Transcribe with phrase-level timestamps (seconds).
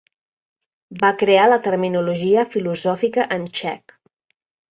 [1.03, 3.97] Va crear la terminologia filosòfica en txec.